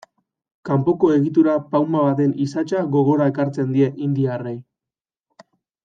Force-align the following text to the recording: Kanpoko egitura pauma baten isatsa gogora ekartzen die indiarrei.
Kanpoko 0.69 1.09
egitura 1.17 1.53
pauma 1.75 2.05
baten 2.07 2.33
isatsa 2.47 2.81
gogora 2.97 3.29
ekartzen 3.35 3.71
die 3.79 3.93
indiarrei. 4.09 4.57